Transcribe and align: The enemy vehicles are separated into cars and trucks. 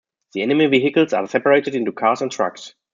The 0.33 0.41
enemy 0.41 0.65
vehicles 0.65 1.13
are 1.13 1.27
separated 1.27 1.75
into 1.75 1.91
cars 1.91 2.23
and 2.23 2.31
trucks. 2.31 2.73